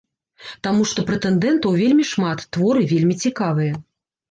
[0.67, 3.73] Таму што прэтэндэнтаў вельмі шмат, творы вельмі цікавыя.